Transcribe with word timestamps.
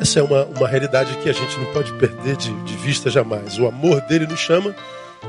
Essa 0.00 0.20
é 0.20 0.22
uma, 0.22 0.44
uma 0.44 0.68
realidade 0.68 1.16
que 1.18 1.28
a 1.28 1.32
gente 1.32 1.58
não 1.58 1.72
pode 1.72 1.92
perder 1.94 2.36
de, 2.36 2.52
de 2.64 2.76
vista 2.76 3.10
jamais. 3.10 3.58
O 3.58 3.66
amor 3.66 4.00
dele 4.02 4.26
nos 4.26 4.38
chama 4.38 4.74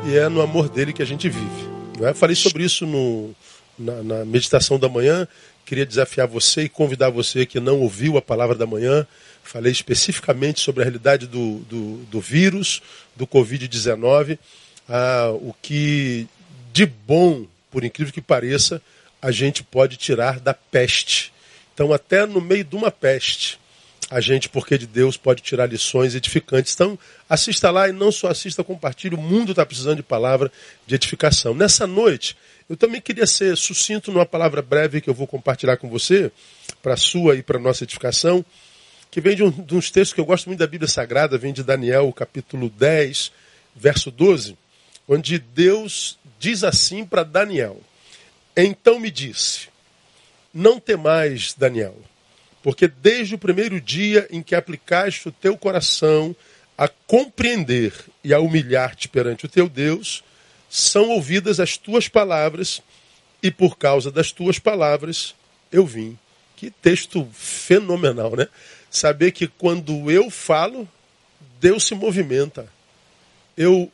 e 0.06 0.16
é 0.16 0.30
no 0.30 0.42
amor 0.42 0.70
dele 0.70 0.94
que 0.94 1.02
a 1.02 1.06
gente 1.06 1.28
vive. 1.28 1.70
É? 2.02 2.14
Falei 2.14 2.36
sobre 2.36 2.64
isso 2.64 2.86
no, 2.86 3.34
na, 3.78 4.04
na 4.04 4.26
meditação 4.26 4.78
da 4.78 4.88
manhã. 4.88 5.28
Queria 5.66 5.86
desafiar 5.86 6.28
você 6.28 6.64
e 6.64 6.70
convidar 6.70 7.10
você 7.10 7.46
que 7.46 7.60
não 7.60 7.80
ouviu 7.80 8.16
a 8.16 8.22
palavra 8.22 8.56
da 8.56 8.66
manhã. 8.66 9.08
Falei 9.44 9.72
especificamente 9.72 10.60
sobre 10.60 10.84
a 10.84 10.86
realidade 10.86 11.26
do, 11.26 11.60
do, 11.62 11.98
do 12.06 12.22
vírus, 12.22 12.82
do 13.16 13.26
Covid-19, 13.26 14.38
ah, 14.88 15.32
o 15.34 15.54
que 15.62 16.28
de 16.72 16.86
bom, 16.86 17.46
por 17.72 17.84
incrível 17.84 18.14
que 18.14 18.22
pareça, 18.22 18.82
a 19.20 19.32
gente 19.32 19.64
pode 19.64 19.98
tirar 19.98 20.40
da 20.40 20.54
peste. 20.54 21.34
Então, 21.74 21.92
até 21.92 22.26
no 22.26 22.40
meio 22.40 22.64
de 22.64 22.76
uma 22.76 22.92
peste, 22.92 23.59
a 24.10 24.20
gente, 24.20 24.50
porque 24.50 24.78
de 24.78 24.88
Deus, 24.88 25.18
pode 25.18 25.42
tirar 25.44 25.68
lições 25.68 26.16
edificantes. 26.16 26.74
Então, 26.74 26.98
assista 27.30 27.70
lá 27.70 27.88
e 27.88 27.92
não 27.92 28.12
só 28.12 28.28
assista, 28.28 28.64
compartilhe. 28.64 29.16
O 29.16 29.22
mundo 29.22 29.52
está 29.52 29.66
precisando 29.66 29.98
de 29.98 30.04
palavra 30.04 30.52
de 30.88 30.96
edificação. 30.96 31.54
Nessa 31.54 31.86
noite, 31.86 32.36
eu 32.68 32.76
também 32.76 33.00
queria 33.00 33.28
ser 33.28 33.56
sucinto 33.56 34.12
numa 34.12 34.26
palavra 34.26 34.62
breve 34.62 35.00
que 35.00 35.10
eu 35.10 35.14
vou 35.14 35.28
compartilhar 35.28 35.78
com 35.78 35.88
você, 35.88 36.32
para 36.82 36.98
sua 36.98 37.36
e 37.36 37.44
para 37.44 37.60
nossa 37.60 37.84
edificação, 37.84 38.44
que 39.12 39.22
vem 39.22 39.36
de, 39.36 39.44
um, 39.44 39.52
de 39.52 39.76
uns 39.76 39.92
textos 39.92 40.14
que 40.14 40.22
eu 40.22 40.26
gosto 40.26 40.48
muito 40.48 40.60
da 40.60 40.68
Bíblia 40.68 40.88
Sagrada, 40.88 41.38
vem 41.38 41.54
de 41.54 41.64
Daniel, 41.64 42.12
capítulo 42.12 42.70
10, 42.70 43.32
verso 43.76 44.10
12, 44.10 44.58
onde 45.08 45.38
Deus 45.38 46.18
diz 46.40 46.64
assim 46.64 47.06
para 47.06 47.24
Daniel: 47.24 47.80
Então 48.56 49.00
me 49.00 49.10
disse, 49.10 49.68
não 50.54 50.80
temais, 50.80 51.56
Daniel 51.58 51.96
porque 52.62 52.88
desde 52.88 53.36
o 53.36 53.40
primeiro 53.40 53.80
dia 53.80 54.28
em 54.30 54.42
que 54.42 54.56
aplicaste 54.56 55.30
o 55.30 55.32
teu 55.32 55.58
coração 55.58 56.36
a 56.78 56.88
compreender 56.88 57.94
e 58.24 58.34
a 58.34 58.40
humilhar-te 58.40 59.10
perante 59.10 59.46
o 59.46 59.50
teu 59.50 59.68
Deus, 59.68 60.24
são 60.70 61.10
ouvidas 61.10 61.60
as 61.60 61.78
tuas 61.78 62.08
palavras, 62.08 62.82
e 63.42 63.50
por 63.50 63.78
causa 63.78 64.12
das 64.12 64.32
tuas 64.32 64.60
palavras 64.60 65.36
eu 65.72 65.86
vim. 65.86 66.18
Que 66.56 66.70
texto 66.70 67.28
fenomenal, 67.34 68.36
né? 68.36 68.48
Saber 68.90 69.32
que 69.32 69.48
quando 69.48 70.12
eu 70.12 70.30
falo, 70.30 70.88
Deus 71.60 71.86
se 71.86 71.96
movimenta. 71.96 72.68
Eu 73.56 73.92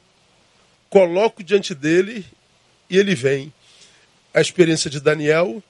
coloco 0.89 1.43
diante 1.43 1.75
dele 1.75 2.25
e 2.89 2.97
ele 2.97 3.15
vem. 3.15 3.53
A 4.33 4.41
experiência 4.41 4.89
de 4.89 4.99
Daniel 4.99 5.63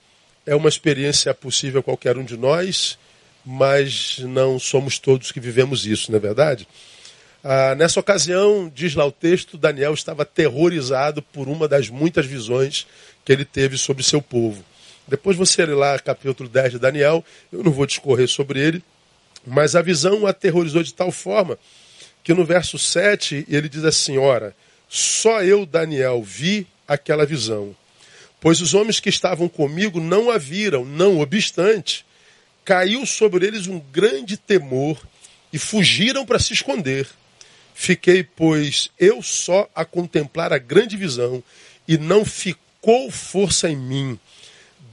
é 0.45 0.55
uma 0.55 0.69
experiência 0.69 1.33
possível 1.33 1.79
a 1.79 1.83
qualquer 1.83 2.17
um 2.17 2.23
de 2.23 2.38
nós, 2.38 2.97
mas 3.45 4.17
não 4.19 4.59
somos 4.59 4.99
todos 4.99 5.31
que 5.31 5.39
vivemos 5.39 5.85
isso, 5.85 6.11
não 6.11 6.17
é 6.17 6.21
verdade? 6.21 6.67
Ah, 7.43 7.75
nessa 7.75 7.99
ocasião, 7.99 8.71
diz 8.73 8.95
lá 8.95 9.05
o 9.05 9.11
texto, 9.11 9.57
Daniel 9.57 9.93
estava 9.93 10.23
aterrorizado 10.23 11.21
por 11.21 11.47
uma 11.47 11.67
das 11.67 11.89
muitas 11.89 12.25
visões 12.25 12.87
que 13.23 13.31
ele 13.31 13.45
teve 13.45 13.77
sobre 13.77 14.03
seu 14.03 14.21
povo. 14.21 14.63
Depois 15.07 15.37
você 15.37 15.65
lê 15.65 15.75
lá 15.75 15.99
capítulo 15.99 16.49
10 16.49 16.73
de 16.73 16.80
Daniel, 16.80 17.23
eu 17.52 17.63
não 17.63 17.71
vou 17.71 17.85
discorrer 17.85 18.27
sobre 18.27 18.59
ele, 18.59 18.83
mas 19.45 19.75
a 19.75 19.81
visão 19.81 20.21
o 20.21 20.27
aterrorizou 20.27 20.81
de 20.81 20.93
tal 20.93 21.11
forma 21.11 21.59
que 22.23 22.33
no 22.33 22.43
verso 22.43 22.80
7 22.80 23.45
ele 23.47 23.69
diz 23.69 23.83
assim: 23.83 24.17
Ora, 24.17 24.55
só 24.89 25.43
eu, 25.43 25.67
Daniel, 25.67 26.23
vi 26.23 26.65
aquela 26.87 27.25
visão 27.25 27.75
Pois 28.45 28.61
os 28.61 28.75
homens 28.75 28.99
que 28.99 29.09
estavam 29.09 29.49
comigo 29.49 29.99
não 29.99 30.29
a 30.29 30.38
viram, 30.38 30.85
não 30.85 31.19
obstante, 31.19 32.05
caiu 32.63 33.03
sobre 33.03 33.43
eles 33.43 33.65
um 33.65 33.79
grande 33.79 34.37
temor 34.37 35.02
e 35.52 35.57
fugiram 35.57 36.23
para 36.27 36.37
se 36.37 36.53
esconder. 36.53 37.07
Fiquei, 37.73 38.23
pois, 38.23 38.92
eu 38.99 39.23
só 39.23 39.67
a 39.73 39.83
contemplar 39.83 40.53
a 40.53 40.59
grande 40.59 40.95
visão, 40.95 41.43
e 41.87 41.97
não 41.97 42.23
ficou 42.23 43.09
força 43.09 43.67
em 43.67 43.75
mim. 43.75 44.20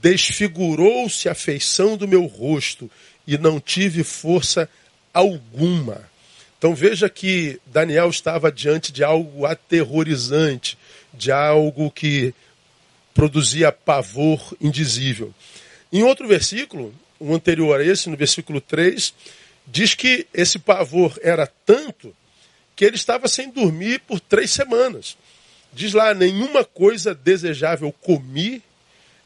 Desfigurou-se 0.01 1.29
a 1.29 1.35
feição 1.35 1.95
do 1.95 2.07
meu 2.07 2.25
rosto, 2.25 2.89
e 3.27 3.37
não 3.37 3.59
tive 3.59 4.03
força 4.03 4.67
alguma. 5.13 6.09
Então 6.57 6.73
veja 6.73 7.07
que 7.07 7.61
Daniel 7.67 8.09
estava 8.09 8.51
diante 8.51 8.91
de 8.91 9.03
algo 9.03 9.45
aterrorizante, 9.45 10.75
de 11.13 11.31
algo 11.31 11.91
que 11.91 12.33
produzia 13.13 13.71
pavor 13.71 14.55
indizível. 14.59 15.33
Em 15.91 16.03
outro 16.03 16.27
versículo, 16.27 16.93
o 17.19 17.33
anterior 17.33 17.79
a 17.79 17.85
esse, 17.85 18.09
no 18.09 18.17
versículo 18.17 18.59
3, 18.59 19.13
diz 19.67 19.93
que 19.95 20.27
esse 20.33 20.59
pavor 20.59 21.17
era 21.21 21.47
tanto 21.65 22.13
que 22.75 22.83
ele 22.83 22.95
estava 22.95 23.27
sem 23.27 23.49
dormir 23.49 24.01
por 24.01 24.19
três 24.19 24.51
semanas. 24.51 25.15
Diz 25.71 25.93
lá: 25.93 26.13
nenhuma 26.13 26.63
coisa 26.63 27.13
desejável 27.13 27.91
comi, 27.91 28.61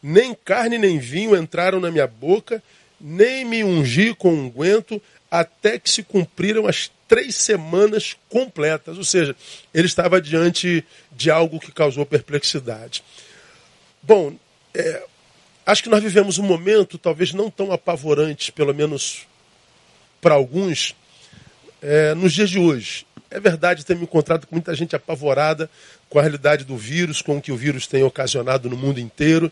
nem 0.02 0.34
carne 0.34 0.78
nem 0.78 1.00
vinho 1.00 1.36
entraram 1.36 1.80
na 1.80 1.92
minha 1.92 2.08
boca, 2.08 2.62
nem 3.00 3.46
me 3.46 3.64
ungi 3.64 4.14
com 4.14 4.34
unguento, 4.34 5.02
até 5.30 5.80
que 5.80 5.90
se 5.90 6.04
cumpriram 6.04 6.68
as 6.68 6.92
três 7.08 7.36
semanas 7.36 8.16
completas. 8.30 8.98
Ou 8.98 9.04
seja, 9.04 9.36
ele 9.74 9.88
estava 9.88 10.22
diante 10.22 10.84
de 11.12 11.32
algo 11.32 11.60
que 11.60 11.72
causou 11.72 12.06
perplexidade. 12.06 13.04
Bom, 14.02 14.36
é, 14.74 15.04
acho 15.66 15.84
que 15.84 15.90
nós 15.90 16.02
vivemos 16.02 16.38
um 16.38 16.44
momento 16.44 16.98
talvez 16.98 17.34
não 17.34 17.50
tão 17.50 17.72
apavorante, 17.72 18.52
pelo 18.52 18.74
menos 18.74 19.28
para 20.22 20.36
alguns, 20.36 20.96
é, 21.82 22.14
nos 22.14 22.34
dias 22.34 22.50
de 22.50 22.60
hoje. 22.60 23.06
É 23.30 23.40
verdade 23.40 23.86
ter 23.86 23.96
me 23.96 24.04
encontrado 24.04 24.48
com 24.48 24.56
muita 24.56 24.74
gente 24.74 24.96
apavorada 24.96 25.70
com 26.10 26.20
a 26.20 26.22
realidade 26.22 26.64
do 26.64 26.78
vírus, 26.78 27.22
com 27.22 27.38
o 27.38 27.42
que 27.42 27.52
o 27.52 27.58
vírus 27.58 27.88
tem 27.88 28.04
ocasionado 28.04 28.70
no 28.70 28.78
mundo 28.78 29.00
inteiro, 29.00 29.52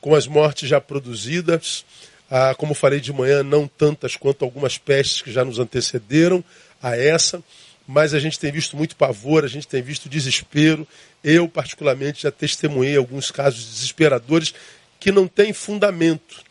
com 0.00 0.14
as 0.14 0.26
mortes 0.26 0.68
já 0.68 0.80
produzidas. 0.80 1.84
Ah, 2.30 2.54
como 2.54 2.74
falei 2.74 3.00
de 3.00 3.12
manhã, 3.12 3.42
não 3.42 3.66
tantas 3.66 4.16
quanto 4.16 4.44
algumas 4.44 4.76
pestes 4.76 5.22
que 5.22 5.32
já 5.32 5.44
nos 5.44 5.58
antecederam 5.58 6.44
a 6.82 6.96
essa, 6.96 7.42
mas 7.86 8.14
a 8.14 8.18
gente 8.18 8.38
tem 8.38 8.50
visto 8.50 8.76
muito 8.76 8.96
pavor, 8.96 9.44
a 9.44 9.48
gente 9.48 9.68
tem 9.68 9.80
visto 9.80 10.08
desespero, 10.08 10.86
eu, 11.22 11.48
particularmente, 11.48 12.22
já 12.22 12.30
testemunhei 12.30 12.96
alguns 12.96 13.30
casos 13.30 13.64
desesperadores 13.64 14.54
que 14.98 15.12
não 15.12 15.28
têm 15.28 15.52
fundamento. 15.52 16.42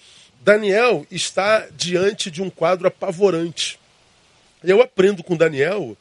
Daniel 0.41 1.05
está 1.09 1.67
diante 1.75 2.29
de 2.29 2.41
um 2.41 2.49
quadro 2.49 2.87
apavorante. 2.87 3.79
Eu 4.63 4.81
aprendo 4.81 5.23
com 5.23 5.35
Daniel 5.35 5.97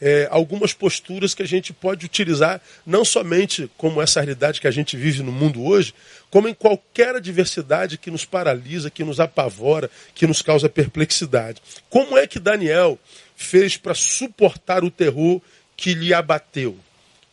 é, 0.00 0.26
algumas 0.30 0.72
posturas 0.72 1.34
que 1.34 1.42
a 1.42 1.46
gente 1.46 1.72
pode 1.72 2.06
utilizar, 2.06 2.60
não 2.86 3.04
somente 3.04 3.70
como 3.76 4.00
essa 4.00 4.20
realidade 4.20 4.60
que 4.60 4.66
a 4.66 4.70
gente 4.70 4.96
vive 4.96 5.22
no 5.22 5.32
mundo 5.32 5.62
hoje, 5.62 5.94
como 6.30 6.48
em 6.48 6.54
qualquer 6.54 7.16
adversidade 7.16 7.98
que 7.98 8.10
nos 8.10 8.24
paralisa, 8.24 8.90
que 8.90 9.04
nos 9.04 9.20
apavora, 9.20 9.90
que 10.14 10.26
nos 10.26 10.40
causa 10.42 10.68
perplexidade. 10.68 11.60
Como 11.90 12.16
é 12.16 12.26
que 12.26 12.38
Daniel 12.38 12.98
fez 13.42 13.76
para 13.76 13.94
suportar 13.94 14.84
o 14.84 14.90
terror 14.90 15.40
que 15.76 15.94
lhe 15.94 16.12
abateu? 16.12 16.78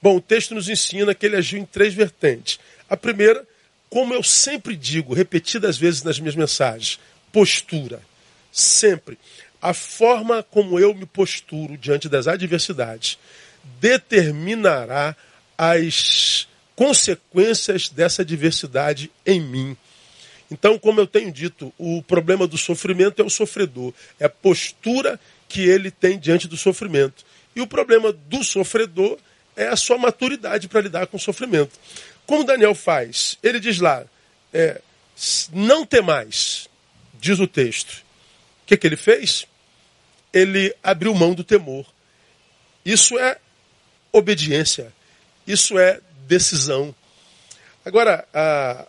Bom, 0.01 0.17
o 0.17 0.21
texto 0.21 0.55
nos 0.55 0.69
ensina 0.69 1.13
que 1.13 1.25
ele 1.25 1.35
agiu 1.35 1.59
em 1.59 1.65
três 1.65 1.93
vertentes. 1.93 2.59
A 2.89 2.95
primeira, 2.95 3.45
como 3.89 4.13
eu 4.13 4.23
sempre 4.23 4.75
digo, 4.75 5.13
repetidas 5.13 5.77
vezes 5.77 6.03
nas 6.03 6.19
minhas 6.19 6.35
mensagens, 6.35 6.99
postura. 7.31 8.01
Sempre. 8.51 9.17
A 9.61 9.73
forma 9.73 10.41
como 10.43 10.79
eu 10.79 10.93
me 10.93 11.05
posturo 11.05 11.77
diante 11.77 12.07
das 12.07 12.27
adversidades 12.27 13.19
determinará 13.81 15.15
as 15.57 16.47
consequências 16.75 17.89
dessa 17.89 18.21
adversidade 18.21 19.11
em 19.25 19.41
mim. 19.41 19.75
Então, 20.49 20.79
como 20.79 21.01
eu 21.01 21.07
tenho 21.07 21.31
dito, 21.31 21.73
o 21.77 22.01
problema 22.01 22.47
do 22.47 22.57
sofrimento 22.57 23.21
é 23.21 23.25
o 23.25 23.29
sofredor, 23.29 23.93
é 24.19 24.25
a 24.25 24.29
postura 24.29 25.19
que 25.47 25.61
ele 25.61 25.91
tem 25.91 26.19
diante 26.19 26.47
do 26.47 26.57
sofrimento. 26.57 27.25
E 27.55 27.61
o 27.61 27.67
problema 27.67 28.11
do 28.11 28.43
sofredor 28.43 29.17
é 29.55 29.67
a 29.67 29.75
sua 29.75 29.97
maturidade 29.97 30.67
para 30.67 30.81
lidar 30.81 31.07
com 31.07 31.17
o 31.17 31.19
sofrimento. 31.19 31.71
Como 32.25 32.43
Daniel 32.43 32.75
faz? 32.75 33.37
Ele 33.41 33.59
diz 33.59 33.79
lá, 33.79 34.05
é, 34.53 34.81
não 35.51 35.85
temais, 35.85 36.69
diz 37.19 37.39
o 37.39 37.47
texto. 37.47 38.03
O 38.63 38.67
que, 38.67 38.77
que 38.77 38.85
ele 38.85 38.97
fez? 38.97 39.47
Ele 40.33 40.75
abriu 40.83 41.15
mão 41.15 41.33
do 41.33 41.43
temor. 41.43 41.85
Isso 42.85 43.17
é 43.17 43.39
obediência. 44.11 44.93
Isso 45.45 45.79
é 45.79 46.01
decisão. 46.27 46.93
Agora, 47.83 48.27
ah, 48.33 48.85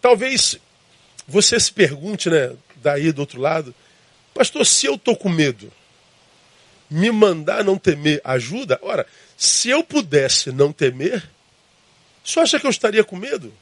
talvez 0.00 0.58
você 1.26 1.58
se 1.58 1.72
pergunte, 1.72 2.28
né, 2.28 2.54
daí 2.76 3.10
do 3.12 3.20
outro 3.20 3.40
lado, 3.40 3.74
pastor, 4.34 4.64
se 4.66 4.86
eu 4.86 4.94
estou 4.94 5.16
com 5.16 5.28
medo, 5.28 5.72
me 6.90 7.10
mandar 7.10 7.64
não 7.64 7.78
temer 7.78 8.20
ajuda? 8.24 8.78
Ora, 8.82 9.06
se 9.36 9.70
eu 9.70 9.84
pudesse 9.84 10.50
não 10.50 10.72
temer, 10.72 11.28
só 12.22 12.42
acha 12.42 12.58
que 12.58 12.66
eu 12.66 12.70
estaria 12.70 13.04
com 13.04 13.16
medo? 13.16 13.52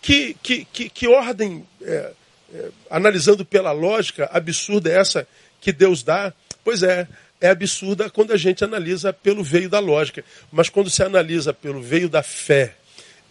Que, 0.00 0.34
que, 0.42 0.64
que, 0.64 0.88
que 0.88 1.08
ordem 1.08 1.66
é, 1.82 2.12
é, 2.54 2.68
analisando 2.88 3.44
pela 3.44 3.72
lógica 3.72 4.28
absurda 4.32 4.90
é 4.90 4.94
essa 4.98 5.28
que 5.60 5.72
Deus 5.72 6.02
dá. 6.02 6.32
Pois 6.64 6.82
é, 6.82 7.06
é 7.40 7.50
absurda 7.50 8.08
quando 8.08 8.32
a 8.32 8.36
gente 8.36 8.64
analisa 8.64 9.12
pelo 9.12 9.42
veio 9.42 9.68
da 9.68 9.78
lógica. 9.78 10.24
Mas 10.50 10.68
quando 10.68 10.88
se 10.88 11.02
analisa 11.02 11.52
pelo 11.52 11.82
veio 11.82 12.08
da 12.08 12.22
fé 12.22 12.74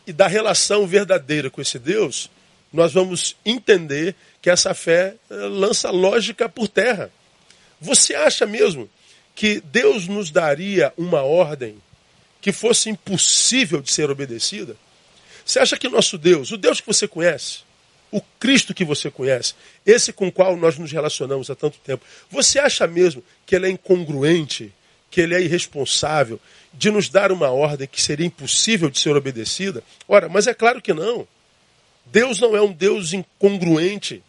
e 0.06 0.14
da 0.14 0.28
relação 0.28 0.86
verdadeira 0.86 1.50
com 1.50 1.62
esse 1.62 1.80
Deus, 1.80 2.30
nós 2.72 2.94
vamos 2.94 3.36
entender 3.46 4.16
que 4.42 4.50
essa 4.50 4.74
fé 4.74 5.16
eh, 5.30 5.36
lança 5.36 5.90
lógica 5.90 6.48
por 6.48 6.68
terra. 6.68 7.12
Você 7.82 8.14
acha 8.16 8.46
mesmo 8.46 8.90
que 9.36 9.62
Deus 9.62 10.08
nos 10.08 10.32
daria 10.32 10.94
uma 10.98 11.24
ordem 11.24 11.82
que 12.42 12.52
fosse 12.52 12.90
impossível 12.90 13.82
de 13.82 13.92
ser 13.92 14.10
obedecida? 14.10 14.76
Você 15.46 15.60
acha 15.60 15.78
que 15.78 15.90
nosso 15.90 16.18
Deus, 16.18 16.52
o 16.52 16.58
Deus 16.58 16.80
que 16.80 16.88
você 16.88 17.08
conhece, 17.08 17.60
o 18.12 18.22
Cristo 18.40 18.74
que 18.74 18.86
você 18.86 19.10
conhece, 19.10 19.56
esse 19.86 20.14
com 20.14 20.28
o 20.28 20.32
qual 20.32 20.56
nós 20.56 20.78
nos 20.78 20.92
relacionamos 20.92 21.50
há 21.50 21.56
tanto 21.56 21.80
tempo, 21.80 22.06
você 22.30 22.60
acha 22.60 22.86
mesmo 22.86 23.24
que 23.46 23.56
ele 23.56 23.68
é 23.68 23.70
incongruente, 23.70 24.74
que 25.10 25.22
ele 25.22 25.34
é 25.34 25.42
irresponsável 25.42 26.40
de 26.74 26.92
nos 26.92 27.10
dar 27.10 27.32
uma 27.32 27.50
ordem 27.50 27.88
que 27.88 28.02
seria 28.02 28.26
impossível 28.26 28.90
de 28.90 29.00
ser 29.00 29.16
obedecida? 29.16 29.84
Ora, 30.08 30.30
mas 30.30 30.46
é 30.48 30.54
claro 30.54 30.82
que 30.82 30.94
não. 30.94 31.28
Deus 32.12 32.40
não 32.40 32.56
é 32.56 32.62
um 32.62 32.72
Deus 32.72 33.14
incongruente. 33.14 34.24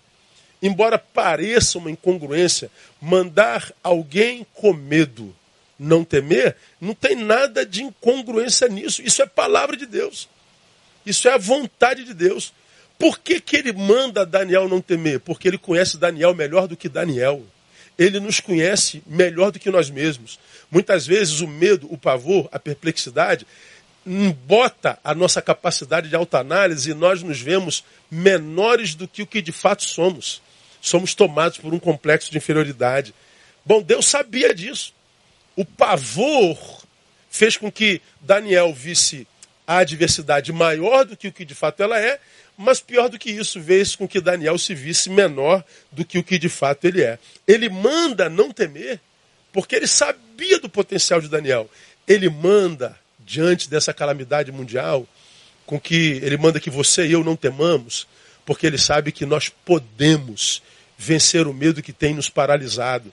Embora 0.63 0.99
pareça 0.99 1.79
uma 1.79 1.91
incongruência, 1.91 2.71
mandar 3.01 3.73
alguém 3.83 4.47
com 4.55 4.73
medo 4.73 5.35
não 5.81 6.05
temer, 6.05 6.55
não 6.79 6.93
tem 6.95 7.17
nada 7.17 7.65
de 7.65 7.83
incongruência 7.83 8.69
nisso. 8.69 9.01
Isso 9.03 9.23
é 9.23 9.27
palavra 9.27 9.75
de 9.77 9.87
Deus. 9.87 10.29
Isso 11.07 11.27
é 11.27 11.33
a 11.33 11.39
vontade 11.39 12.05
de 12.05 12.13
Deus. 12.13 12.53
Por 12.99 13.19
que, 13.19 13.41
que 13.41 13.57
ele 13.57 13.73
manda 13.73 14.27
Daniel 14.27 14.69
não 14.69 14.83
temer? 14.83 15.21
Porque 15.21 15.49
ele 15.49 15.57
conhece 15.57 15.97
Daniel 15.97 16.35
melhor 16.35 16.69
do 16.69 16.77
que 16.77 16.87
Daniel. 16.87 17.43
Ele 17.99 18.21
nos 18.21 18.41
conhece 18.41 19.03
melhor 19.07 19.51
do 19.51 19.59
que 19.59 19.71
nós 19.71 19.89
mesmos. 19.89 20.39
Muitas 20.71 21.07
vezes 21.07 21.41
o 21.41 21.49
medo, 21.49 21.91
o 21.91 21.97
pavor, 21.97 22.47
a 22.53 22.59
perplexidade 22.59 23.47
bota 24.05 24.99
a 25.05 25.15
nossa 25.15 25.43
capacidade 25.43 26.09
de 26.09 26.17
autoanálise 26.17 26.91
e 26.91 26.95
nós 26.95 27.23
nos 27.23 27.41
vemos 27.41 27.85
menores 28.11 28.95
do 28.95 29.07
que 29.07 29.23
o 29.23 29.27
que 29.27 29.43
de 29.43 29.53
fato 29.53 29.85
somos. 29.85 30.41
Somos 30.81 31.15
tomados 31.15 31.59
por 31.59 31.75
um 31.75 31.79
complexo 31.79 32.31
de 32.31 32.39
inferioridade. 32.39 33.15
Bom, 33.65 33.83
Deus 33.83 34.07
sabia 34.07 34.55
disso. 34.55 34.95
O 35.55 35.65
pavor 35.65 36.59
fez 37.31 37.57
com 37.57 37.71
que 37.71 38.01
Daniel 38.21 38.73
visse 38.73 39.27
a 39.67 39.79
adversidade 39.79 40.53
maior 40.53 41.05
do 41.05 41.17
que 41.17 41.29
o 41.29 41.33
que 41.33 41.45
de 41.45 41.55
fato 41.55 41.83
ela 41.83 42.01
é, 42.01 42.19
mas 42.57 42.81
pior 42.81 43.09
do 43.09 43.19
que 43.19 43.31
isso, 43.31 43.63
fez 43.63 43.95
com 43.95 44.09
que 44.09 44.21
Daniel 44.21 44.59
se 44.59 44.75
visse 44.75 45.09
menor 45.09 45.65
do 45.93 46.05
que 46.05 46.19
o 46.19 46.25
que 46.25 46.39
de 46.39 46.49
fato 46.49 46.85
ele 46.87 47.03
é. 47.03 47.19
Ele 47.47 47.69
manda 47.69 48.29
não 48.29 48.51
temer, 48.51 49.01
porque 49.53 49.77
ele 49.77 49.87
sabia 49.87 50.59
do 50.59 50.69
potencial 50.69 51.21
de 51.21 51.29
Daniel. 51.29 51.71
Ele 52.07 52.29
manda, 52.29 52.99
diante 53.25 53.69
dessa 53.69 53.93
calamidade 53.93 54.51
mundial, 54.51 55.07
com 55.67 55.79
que 55.79 56.19
ele 56.23 56.37
manda 56.37 56.61
que 56.61 56.71
você 56.71 57.07
e 57.07 57.13
eu 57.13 57.23
não 57.23 57.37
temamos, 57.37 58.07
porque 58.45 58.67
ele 58.67 58.79
sabe 58.79 59.13
que 59.13 59.25
nós 59.25 59.49
podemos 59.49 60.63
vencer 60.99 61.47
o 61.47 61.55
medo 61.55 61.83
que 61.83 61.93
tem 61.93 62.15
nos 62.15 62.29
paralisado. 62.29 63.13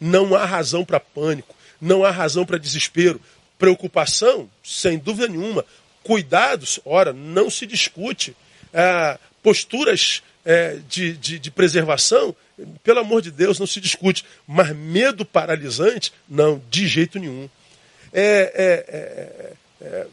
Não 0.00 0.34
há 0.34 0.44
razão 0.44 0.84
para 0.84 1.00
pânico, 1.00 1.54
não 1.80 2.04
há 2.04 2.10
razão 2.10 2.44
para 2.44 2.58
desespero. 2.58 3.20
Preocupação, 3.58 4.50
sem 4.62 4.98
dúvida 4.98 5.28
nenhuma. 5.28 5.64
Cuidados, 6.02 6.78
ora, 6.84 7.12
não 7.12 7.48
se 7.48 7.66
discute. 7.66 8.36
É, 8.72 9.18
posturas 9.42 10.22
é, 10.44 10.78
de, 10.88 11.14
de, 11.14 11.38
de 11.38 11.50
preservação, 11.50 12.36
pelo 12.82 13.00
amor 13.00 13.22
de 13.22 13.30
Deus, 13.30 13.58
não 13.58 13.66
se 13.66 13.80
discute. 13.80 14.24
Mas 14.46 14.74
medo 14.76 15.24
paralisante, 15.24 16.12
não, 16.28 16.60
de 16.70 16.86
jeito 16.86 17.18
nenhum. 17.18 17.48
É, 18.14 18.52
é, 18.54 19.86
é, 19.86 19.86
é, 19.86 20.06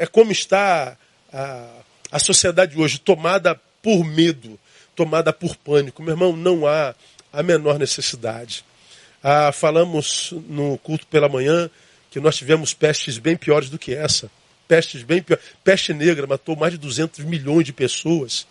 é 0.00 0.06
como 0.06 0.30
está 0.30 0.98
a, 1.32 1.68
a 2.10 2.18
sociedade 2.18 2.78
hoje, 2.78 2.98
tomada 2.98 3.58
por 3.82 4.04
medo, 4.04 4.60
tomada 4.94 5.32
por 5.32 5.56
pânico. 5.56 6.02
Meu 6.02 6.12
irmão, 6.12 6.36
não 6.36 6.66
há 6.66 6.94
a 7.32 7.42
menor 7.42 7.78
necessidade. 7.78 8.64
Ah, 9.24 9.50
falamos 9.50 10.34
no 10.48 10.76
culto 10.78 11.06
pela 11.06 11.28
manhã 11.28 11.70
que 12.10 12.20
nós 12.20 12.36
tivemos 12.36 12.74
pestes 12.74 13.16
bem 13.16 13.36
piores 13.36 13.70
do 13.70 13.78
que 13.78 13.94
essa. 13.94 14.30
Pestes 14.68 15.02
bem 15.02 15.22
piores. 15.22 15.44
Peste 15.64 15.94
negra 15.94 16.26
matou 16.26 16.54
mais 16.54 16.72
de 16.72 16.78
200 16.78 17.24
milhões 17.24 17.64
de 17.64 17.72
pessoas 17.72 18.46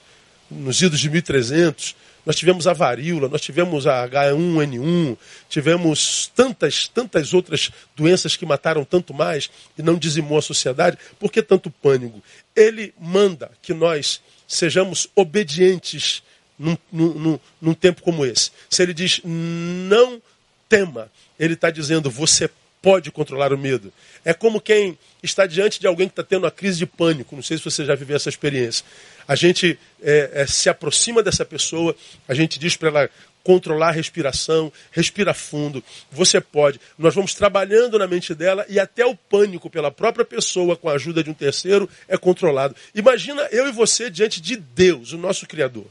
nos 0.51 0.81
idos 0.81 0.99
de 0.99 1.09
1300. 1.09 1.95
Nós 2.25 2.35
tivemos 2.35 2.67
a 2.67 2.73
varíola, 2.73 3.27
nós 3.27 3.41
tivemos 3.41 3.87
a 3.87 4.07
H1N1, 4.07 5.17
tivemos 5.49 6.31
tantas, 6.35 6.87
tantas 6.87 7.33
outras 7.33 7.71
doenças 7.95 8.35
que 8.35 8.45
mataram 8.45 8.85
tanto 8.85 9.11
mais 9.13 9.49
e 9.75 9.81
não 9.81 9.95
dizimou 9.95 10.37
a 10.37 10.41
sociedade. 10.41 10.97
Por 11.19 11.31
que 11.31 11.41
tanto 11.41 11.71
pânico? 11.71 12.21
Ele 12.55 12.93
manda 12.99 13.49
que 13.61 13.73
nós 13.73 14.21
sejamos 14.47 15.07
obedientes 15.15 16.21
num, 16.59 16.77
num, 16.91 17.39
num 17.59 17.73
tempo 17.73 18.03
como 18.03 18.23
esse. 18.23 18.51
Se 18.69 18.83
ele 18.83 18.93
diz 18.93 19.21
não 19.23 20.21
tema, 20.69 21.11
ele 21.39 21.55
está 21.55 21.71
dizendo 21.71 22.09
você 22.11 22.47
pode 22.81 23.11
controlar 23.11 23.53
o 23.53 23.57
medo. 23.57 23.93
É 24.25 24.33
como 24.33 24.59
quem 24.59 24.97
está 25.21 25.45
diante 25.45 25.79
de 25.79 25.85
alguém 25.85 26.07
que 26.07 26.13
está 26.13 26.23
tendo 26.23 26.43
uma 26.43 26.51
crise 26.51 26.79
de 26.79 26.85
pânico. 26.85 27.35
Não 27.35 27.43
sei 27.43 27.57
se 27.57 27.63
você 27.63 27.85
já 27.85 27.93
viveu 27.93 28.15
essa 28.15 28.29
experiência. 28.29 28.85
A 29.27 29.35
gente 29.35 29.77
é, 30.01 30.31
é, 30.33 30.47
se 30.47 30.67
aproxima 30.67 31.21
dessa 31.21 31.45
pessoa, 31.45 31.95
a 32.27 32.33
gente 32.33 32.57
diz 32.57 32.75
para 32.75 32.89
ela 32.89 33.09
controlar 33.43 33.89
a 33.89 33.91
respiração, 33.91 34.71
respira 34.91 35.33
fundo. 35.33 35.83
Você 36.11 36.41
pode. 36.41 36.79
Nós 36.97 37.13
vamos 37.13 37.33
trabalhando 37.33 37.97
na 37.97 38.07
mente 38.07 38.33
dela 38.33 38.65
e 38.67 38.79
até 38.79 39.05
o 39.05 39.15
pânico 39.15 39.69
pela 39.69 39.91
própria 39.91 40.25
pessoa, 40.25 40.75
com 40.75 40.89
a 40.89 40.93
ajuda 40.93 41.23
de 41.23 41.29
um 41.29 41.33
terceiro, 41.33 41.89
é 42.07 42.17
controlado. 42.17 42.75
Imagina 42.93 43.47
eu 43.51 43.67
e 43.67 43.71
você 43.71 44.09
diante 44.09 44.41
de 44.41 44.55
Deus, 44.55 45.11
o 45.11 45.17
nosso 45.17 45.47
Criador. 45.47 45.85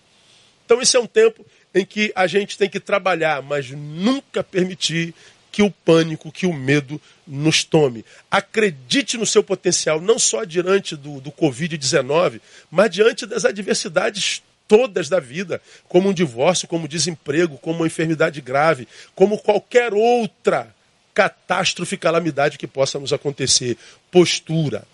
Então, 0.65 0.81
esse 0.81 0.97
é 0.97 1.01
um 1.01 1.07
tempo 1.07 1.45
em 1.75 1.85
que 1.85 2.13
a 2.15 2.27
gente 2.27 2.57
tem 2.57 2.69
que 2.69 2.79
trabalhar, 2.79 3.43
mas 3.43 3.71
nunca 3.71 4.43
permitir 4.43 5.15
que 5.51 5.63
o 5.63 5.71
pânico, 5.71 6.31
que 6.31 6.47
o 6.47 6.53
medo 6.53 7.01
nos 7.27 7.65
tome. 7.65 8.05
Acredite 8.31 9.17
no 9.17 9.27
seu 9.27 9.43
potencial, 9.43 10.01
não 10.01 10.19
só 10.19 10.45
diante 10.45 10.97
do, 10.97 11.21
do 11.21 11.33
Covid-19, 11.33 12.41
mas 12.71 12.91
diante 12.91 13.27
das 13.27 13.45
adversidades 13.45 14.43
todas 14.69 15.09
da 15.09 15.19
vida, 15.19 15.61
como 15.89 16.09
um 16.09 16.15
divórcio, 16.15 16.69
como 16.69 16.87
desemprego, 16.87 17.59
como 17.59 17.81
uma 17.81 17.87
enfermidade 17.89 18.41
grave, 18.41 18.87
como 19.17 19.37
qualquer 19.37 19.93
outra 19.93 20.73
catástrofe, 21.13 21.97
calamidade 21.97 22.57
que 22.57 22.69
possa 22.69 22.99
nos 22.99 23.13
acontecer. 23.13 23.77
Postura. 24.13 24.85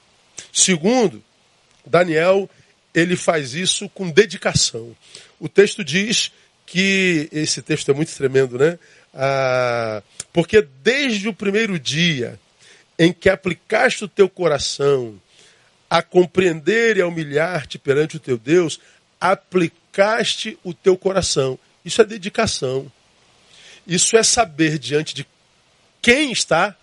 Segundo, 0.51 1.23
Daniel, 1.85 2.49
ele 2.95 3.17
faz 3.17 3.53
isso 3.53 3.89
com 3.91 4.11
dedicação. 4.11 4.97
O 5.39 5.49
texto 5.49 5.85
diz 5.85 6.33
que 6.67 7.29
esse 7.33 7.63
texto 7.63 7.91
é 7.91 7.95
muito 7.95 8.15
tremendo, 8.15 8.59
né? 8.59 8.79
Ah, 9.15 10.03
porque 10.33 10.61
desde 10.83 11.29
o 11.29 11.33
primeiro 11.33 11.79
dia 11.79 12.39
em 12.99 13.13
que 13.13 13.29
aplicaste 13.29 14.05
o 14.05 14.09
teu 14.09 14.29
coração 14.29 15.21
a 15.89 16.03
compreender 16.03 16.97
e 16.97 17.01
a 17.01 17.07
humilhar-te 17.07 17.79
perante 17.79 18.17
o 18.17 18.21
teu 18.21 18.37
Deus, 18.37 18.81
aplicaste 19.21 20.59
o 20.65 20.75
teu 20.75 20.97
coração. 20.97 21.59
Isso 21.85 22.03
é 22.03 22.05
dedicação. 22.05 22.91
Isso 23.87 24.17
é 24.17 24.23
saber 24.23 24.79
diante 24.79 25.15
de 25.15 25.27
quem 26.03 26.33
está, 26.33 26.77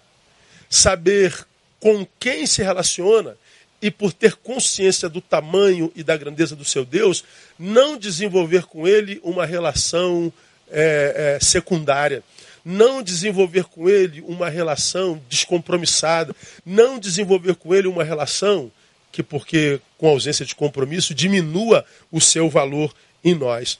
saber 0.69 1.45
com 1.79 2.07
quem 2.19 2.45
se 2.47 2.63
relaciona 2.63 3.35
e 3.83 3.91
por 3.91 4.13
ter 4.13 4.37
consciência 4.37 5.09
do 5.09 5.19
tamanho 5.19 5.91
e 5.93 6.03
da 6.03 6.15
grandeza 6.15 6.55
do 6.55 6.63
seu 6.63 6.85
Deus, 6.85 7.21
não 7.59 7.97
desenvolver 7.97 8.63
com 8.63 8.87
ele 8.87 9.19
uma 9.21 9.45
relação 9.45 10.31
é, 10.71 11.35
é, 11.35 11.43
secundária, 11.43 12.23
não 12.63 13.03
desenvolver 13.03 13.65
com 13.65 13.89
ele 13.89 14.21
uma 14.21 14.47
relação 14.47 15.21
descompromissada, 15.27 16.33
não 16.65 16.97
desenvolver 16.97 17.55
com 17.55 17.75
ele 17.75 17.89
uma 17.89 18.05
relação 18.05 18.71
que, 19.11 19.21
porque 19.21 19.81
com 19.97 20.07
ausência 20.07 20.45
de 20.45 20.55
compromisso, 20.55 21.13
diminua 21.13 21.85
o 22.09 22.21
seu 22.21 22.49
valor 22.49 22.95
em 23.21 23.35
nós. 23.35 23.77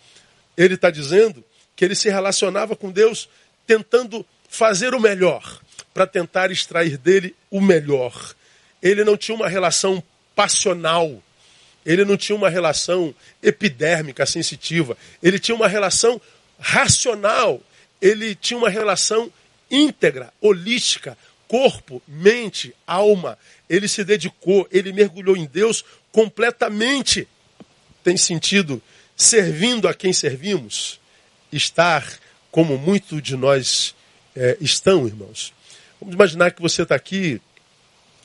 Ele 0.58 0.74
está 0.74 0.92
dizendo 0.92 1.42
que 1.78 1.86
ele 1.86 1.96
se 1.96 2.10
relacionava 2.10 2.76
com 2.76 2.92
Deus 2.92 3.30
tentando 3.66 4.26
fazer 4.50 4.94
o 4.94 5.00
melhor, 5.00 5.62
para 5.94 6.06
tentar 6.06 6.52
extrair 6.52 6.98
dele 6.98 7.34
o 7.50 7.62
melhor 7.62 8.36
ele 8.84 9.06
não 9.06 9.16
tinha 9.16 9.34
uma 9.34 9.48
relação 9.48 10.04
passional, 10.36 11.24
ele 11.86 12.04
não 12.04 12.18
tinha 12.18 12.36
uma 12.36 12.50
relação 12.50 13.16
epidérmica, 13.42 14.26
sensitiva, 14.26 14.98
ele 15.22 15.40
tinha 15.40 15.56
uma 15.56 15.70
relação 15.70 16.20
racional, 16.60 17.62
ele 18.02 18.36
tinha 18.36 18.58
uma 18.58 18.70
relação 18.70 19.32
íntegra, 19.72 20.34
holística, 20.42 21.18
corpo, 21.48 22.02
mente, 22.08 22.76
alma. 22.86 23.38
Ele 23.70 23.88
se 23.88 24.04
dedicou, 24.04 24.68
ele 24.70 24.92
mergulhou 24.92 25.38
em 25.38 25.46
Deus 25.46 25.86
completamente. 26.12 27.28
Tem 28.04 28.18
sentido 28.18 28.82
servindo 29.16 29.88
a 29.88 29.94
quem 29.94 30.12
servimos, 30.12 31.00
estar 31.52 32.06
como 32.52 32.78
muito 32.78 33.22
de 33.22 33.38
nós 33.38 33.96
é, 34.36 34.58
estão, 34.60 35.08
irmãos. 35.08 35.54
Vamos 36.00 36.16
imaginar 36.16 36.52
que 36.52 36.62
você 36.62 36.82
está 36.82 36.96
aqui 36.96 37.42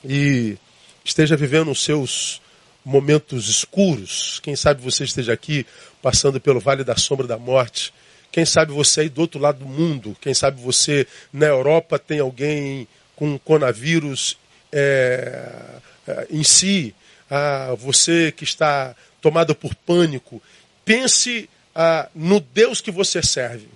e 0.04 0.56
esteja 1.04 1.36
vivendo 1.36 1.70
os 1.70 1.82
seus 1.82 2.40
momentos 2.84 3.48
escuros. 3.48 4.40
Quem 4.40 4.56
sabe 4.56 4.82
você 4.82 5.04
esteja 5.04 5.32
aqui 5.32 5.66
passando 6.02 6.40
pelo 6.40 6.60
vale 6.60 6.84
da 6.84 6.96
sombra 6.96 7.26
da 7.26 7.38
morte. 7.38 7.92
Quem 8.30 8.44
sabe 8.44 8.72
você 8.72 9.02
aí 9.02 9.08
do 9.08 9.20
outro 9.20 9.40
lado 9.40 9.58
do 9.58 9.66
mundo. 9.66 10.16
Quem 10.20 10.34
sabe 10.34 10.60
você 10.60 11.06
na 11.32 11.46
Europa 11.46 11.98
tem 11.98 12.20
alguém 12.20 12.86
com 13.16 13.38
coronavírus 13.38 14.38
é, 14.70 15.80
é, 16.06 16.26
em 16.30 16.44
si. 16.44 16.94
Ah, 17.30 17.74
você 17.76 18.32
que 18.32 18.44
está 18.44 18.94
tomado 19.20 19.54
por 19.54 19.74
pânico. 19.74 20.42
Pense 20.84 21.48
ah, 21.74 22.08
no 22.14 22.40
Deus 22.40 22.80
que 22.80 22.90
você 22.90 23.22
serve. 23.22 23.68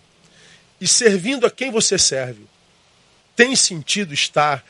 E 0.81 0.87
servindo 0.87 1.47
a 1.47 1.51
quem 1.51 1.71
você 1.71 1.99
serve. 1.99 2.47
Tem 3.35 3.57
sentido 3.57 4.13
estar 4.13 4.65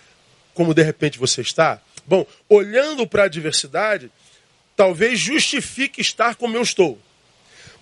como 0.54 0.75
de 0.75 0.82
repente 0.82 1.18
você 1.18 1.40
está? 1.40 1.80
Bom, 2.06 2.26
olhando 2.49 3.06
para 3.06 3.23
a 3.23 3.26
adversidade, 3.26 4.11
talvez 4.76 5.18
justifique 5.18 6.00
estar 6.00 6.35
como 6.35 6.56
eu 6.56 6.62
estou. 6.62 6.99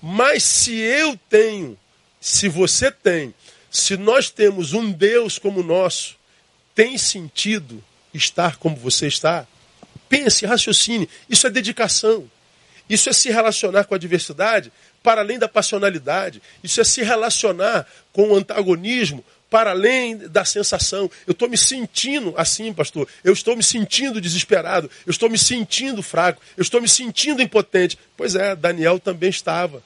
Mas 0.02 0.42
se 0.42 0.74
eu 0.74 1.18
tenho, 1.28 1.78
se 2.20 2.48
você 2.48 2.90
tem, 2.90 3.34
se 3.70 3.96
nós 3.96 4.30
temos 4.30 4.72
um 4.72 4.90
Deus 4.90 5.38
como 5.38 5.60
o 5.60 5.64
nosso, 5.64 6.16
tem 6.74 6.96
sentido 6.96 7.82
estar 8.12 8.56
como 8.56 8.76
você 8.76 9.06
está? 9.06 9.46
Pense, 10.08 10.44
raciocine. 10.46 11.08
Isso 11.28 11.46
é 11.46 11.50
dedicação. 11.50 12.30
Isso 12.88 13.08
é 13.08 13.12
se 13.12 13.30
relacionar 13.30 13.84
com 13.84 13.94
a 13.94 13.98
diversidade 13.98 14.72
para 15.02 15.20
além 15.20 15.38
da 15.38 15.48
passionalidade. 15.48 16.42
Isso 16.62 16.80
é 16.80 16.84
se 16.84 17.02
relacionar 17.02 17.86
com 18.12 18.30
o 18.30 18.36
antagonismo 18.36 19.24
para 19.50 19.72
além 19.72 20.16
da 20.16 20.44
sensação. 20.44 21.10
Eu 21.26 21.32
estou 21.32 21.48
me 21.48 21.58
sentindo 21.58 22.32
assim, 22.36 22.72
pastor. 22.72 23.08
Eu 23.24 23.32
estou 23.32 23.56
me 23.56 23.62
sentindo 23.62 24.20
desesperado. 24.20 24.88
Eu 25.04 25.10
estou 25.10 25.28
me 25.28 25.36
sentindo 25.36 26.02
fraco. 26.02 26.40
Eu 26.56 26.62
estou 26.62 26.80
me 26.80 26.88
sentindo 26.88 27.42
impotente. 27.42 27.98
Pois 28.16 28.36
é, 28.36 28.54
Daniel 28.54 29.00
também 29.00 29.28
estava. 29.28 29.82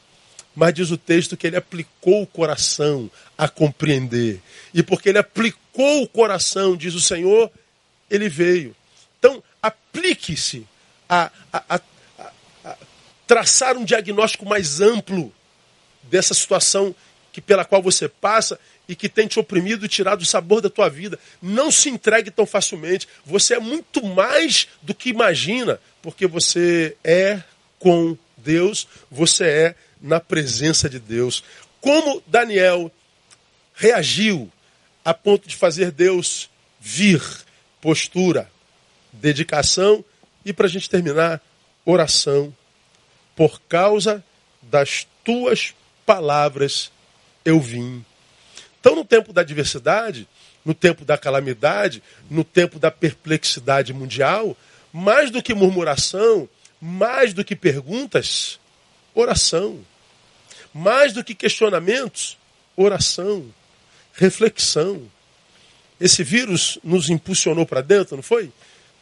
Mas 0.55 0.75
diz 0.75 0.91
o 0.91 0.99
texto 0.99 1.37
que 1.37 1.47
ele 1.47 1.57
aplicou 1.57 2.23
o 2.23 2.27
coração 2.27 3.11
a 3.37 3.49
compreender. 3.49 4.41
E 4.73 4.83
porque 4.83 5.09
ele 5.09 5.19
aplicou 5.19 6.03
o 6.03 6.09
coração, 6.09 6.77
diz 6.77 6.95
o 6.95 7.01
Senhor, 7.01 7.51
ele 8.09 8.29
veio. 8.29 8.77
Então, 9.19 9.43
aplique-se 9.61 10.65
a, 11.09 11.31
a, 11.53 11.77
a, 11.77 11.81
a 12.65 12.77
traçar 13.27 13.77
um 13.77 13.85
diagnóstico 13.85 14.47
mais 14.47 14.81
amplo 14.81 15.33
dessa 16.05 16.35
situação 16.35 16.95
que 17.35 17.41
pela 17.41 17.65
qual 17.65 17.83
você 17.83 18.09
passa 18.09 18.61
e 18.89 18.95
que 18.95 19.09
tem 19.09 19.27
te 19.27 19.41
oprimido 19.41 19.85
e 19.85 19.89
tirado 19.89 20.23
o 20.23 20.25
sabor 20.25 20.61
da 20.61 20.71
tua 20.71 20.89
vida. 20.89 21.19
Não 21.43 21.69
se 21.69 21.91
entregue 21.91 22.31
tão 22.31 22.47
facilmente. 22.47 23.09
Você 23.27 23.55
é 23.55 23.59
muito 23.59 24.07
mais 24.07 24.69
do 24.81 24.95
que 24.95 25.11
imagina, 25.11 25.81
porque 26.01 26.29
você 26.29 26.97
é 27.03 27.43
com 27.81 28.17
Deus, 28.37 28.87
você 29.11 29.45
é 29.47 29.75
na 30.01 30.21
presença 30.21 30.89
de 30.89 31.01
Deus. 31.01 31.43
Como 31.81 32.23
Daniel 32.25 32.89
reagiu 33.75 34.49
a 35.05 35.13
ponto 35.13 35.49
de 35.49 35.57
fazer 35.57 35.91
Deus 35.91 36.49
vir? 36.81 37.21
Postura, 37.81 38.49
dedicação 39.13 40.05
e, 40.45 40.53
para 40.53 40.67
a 40.67 40.71
gente 40.71 40.89
terminar, 40.89 41.43
oração. 41.85 42.55
Por 43.35 43.61
causa 43.63 44.25
das 44.63 45.05
tuas 45.25 45.75
palavras 46.07 46.94
eu 47.45 47.61
vim. 47.61 48.05
Então, 48.81 48.95
no 48.95 49.05
tempo 49.05 49.33
da 49.33 49.41
adversidade, 49.41 50.29
no 50.65 50.75
tempo 50.75 51.05
da 51.05 51.19
calamidade, 51.19 52.03
no 52.31 52.45
tempo 52.45 52.79
da 52.79 52.91
perplexidade 52.91 53.93
mundial, 53.93 54.57
mais 54.93 55.31
do 55.31 55.43
que 55.43 55.55
murmuração, 55.55 56.49
mais 56.81 57.33
do 57.33 57.45
que 57.45 57.57
perguntas, 57.57 58.59
oração. 59.15 59.85
Mais 60.73 61.13
do 61.13 61.23
que 61.23 61.35
questionamentos, 61.35 62.37
oração, 62.77 63.47
reflexão. 64.13 65.09
Esse 66.01 66.25
vírus 66.25 66.79
nos 66.83 67.09
impulsionou 67.09 67.65
para 67.65 67.81
dentro, 67.81 68.17
não 68.17 68.23
foi? 68.23 68.51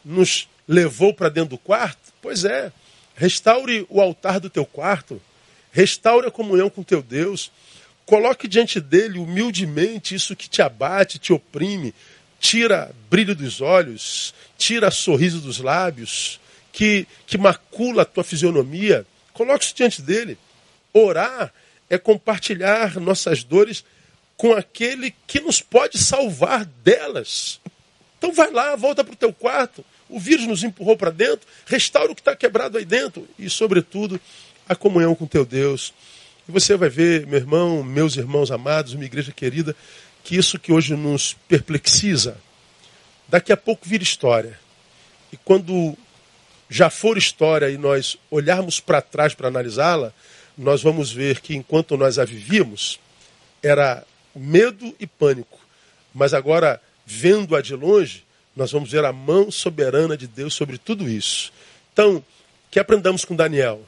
Nos 0.05 0.47
levou 0.67 1.13
para 1.13 1.29
dentro 1.29 1.51
do 1.51 1.57
quarto? 1.57 2.13
Pois 2.21 2.45
é. 2.45 2.71
Restaure 3.15 3.85
o 3.89 3.99
altar 3.99 4.39
do 4.39 4.49
teu 4.49 4.65
quarto. 4.65 5.21
Restaure 5.71 6.27
a 6.27 6.31
comunhão 6.31 6.69
com 6.69 6.83
teu 6.83 7.01
Deus. 7.01 7.51
Coloque 8.05 8.47
diante 8.47 8.79
dele 8.79 9.17
humildemente 9.17 10.15
isso 10.15 10.35
que 10.35 10.49
te 10.49 10.61
abate, 10.61 11.17
te 11.17 11.31
oprime, 11.31 11.93
tira 12.39 12.93
brilho 13.09 13.33
dos 13.33 13.61
olhos, 13.61 14.33
tira 14.57 14.91
sorriso 14.91 15.39
dos 15.39 15.59
lábios, 15.59 16.39
que, 16.71 17.07
que 17.25 17.37
macula 17.37 18.01
a 18.01 18.05
tua 18.05 18.23
fisionomia. 18.23 19.05
Coloque 19.31 19.65
isso 19.65 19.75
diante 19.75 20.01
dele. 20.01 20.37
Orar 20.93 21.53
é 21.89 21.97
compartilhar 21.97 22.99
nossas 22.99 23.43
dores 23.43 23.85
com 24.35 24.53
aquele 24.53 25.13
que 25.25 25.39
nos 25.39 25.61
pode 25.61 25.97
salvar 25.97 26.65
delas. 26.65 27.61
Então 28.17 28.33
vai 28.33 28.51
lá, 28.51 28.75
volta 28.75 29.03
para 29.03 29.13
o 29.13 29.17
teu 29.17 29.31
quarto. 29.31 29.85
O 30.09 30.19
vírus 30.19 30.45
nos 30.45 30.63
empurrou 30.63 30.97
para 30.97 31.11
dentro, 31.11 31.47
restaura 31.65 32.11
o 32.11 32.15
que 32.15 32.21
está 32.21 32.35
quebrado 32.35 32.77
aí 32.77 32.85
dentro. 32.85 33.27
E, 33.37 33.49
sobretudo, 33.49 34.19
a 34.67 34.75
comunhão 34.75 35.15
com 35.15 35.25
teu 35.25 35.45
Deus. 35.45 35.93
E 36.47 36.51
você 36.51 36.75
vai 36.75 36.89
ver, 36.89 37.25
meu 37.25 37.39
irmão, 37.39 37.83
meus 37.83 38.17
irmãos 38.17 38.51
amados, 38.51 38.93
uma 38.93 39.05
igreja 39.05 39.31
querida, 39.31 39.75
que 40.23 40.35
isso 40.35 40.59
que 40.59 40.71
hoje 40.71 40.95
nos 40.95 41.35
perplexiza, 41.47 42.37
daqui 43.27 43.51
a 43.53 43.57
pouco 43.57 43.87
vira 43.87 44.03
história. 44.03 44.59
E 45.31 45.37
quando 45.37 45.97
já 46.69 46.89
for 46.89 47.17
história 47.17 47.69
e 47.69 47.77
nós 47.77 48.17
olharmos 48.29 48.79
para 48.79 49.01
trás 49.01 49.33
para 49.33 49.47
analisá-la, 49.47 50.13
nós 50.57 50.83
vamos 50.83 51.11
ver 51.11 51.39
que 51.39 51.55
enquanto 51.55 51.95
nós 51.97 52.19
a 52.19 52.25
vivíamos, 52.25 52.99
era 53.61 54.03
medo 54.35 54.93
e 54.99 55.07
pânico. 55.07 55.59
Mas 56.13 56.33
agora, 56.33 56.81
vendo-a 57.05 57.61
de 57.61 57.73
longe, 57.73 58.23
nós 58.55 58.71
vamos 58.71 58.91
ver 58.91 59.05
a 59.05 59.13
mão 59.13 59.49
soberana 59.49 60.17
de 60.17 60.27
Deus 60.27 60.53
sobre 60.53 60.77
tudo 60.77 61.09
isso. 61.09 61.51
Então, 61.91 62.23
que 62.69 62.79
aprendamos 62.79 63.23
com 63.23 63.35
Daniel? 63.35 63.81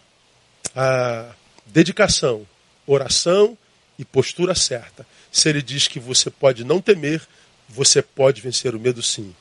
A 0.75 1.31
dedicação, 1.65 2.45
oração 2.85 3.57
e 3.97 4.05
postura 4.05 4.53
certa. 4.55 5.05
Se 5.31 5.49
ele 5.49 5.61
diz 5.61 5.87
que 5.87 5.99
você 5.99 6.29
pode 6.29 6.63
não 6.63 6.81
temer, 6.81 7.21
você 7.67 8.01
pode 8.01 8.41
vencer 8.41 8.75
o 8.75 8.79
medo 8.79 9.01
sim. 9.01 9.35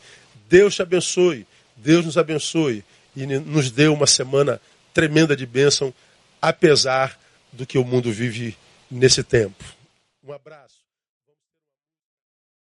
Deus 0.49 0.75
te 0.75 0.83
abençoe, 0.83 1.47
Deus 1.77 2.05
nos 2.05 2.19
abençoe 2.19 2.85
e 3.17 3.27
nos 3.27 3.71
dê 3.71 3.89
uma 3.89 4.07
semana 4.07 4.61
tremenda 4.93 5.37
de 5.37 5.47
bênção, 5.47 5.93
apesar 6.41 7.19
do 7.53 7.67
que 7.67 7.79
o 7.79 7.85
mundo 7.85 8.13
vive 8.13 8.57
nesse 8.91 9.23
tempo. 9.23 9.65
Um 10.23 10.33
abraço. 10.33 10.84